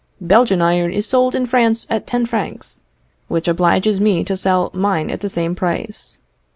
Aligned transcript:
"Belgian 0.19 0.63
iron 0.63 0.91
is 0.91 1.05
sold 1.05 1.35
in 1.35 1.45
France 1.45 1.85
at 1.87 2.07
ten 2.07 2.25
francs, 2.25 2.79
which 3.27 3.47
obliges 3.47 4.01
me 4.01 4.23
to 4.23 4.35
sell 4.35 4.71
mine 4.73 5.11
at 5.11 5.19
the 5.19 5.29
same 5.29 5.53
price. 5.53 6.17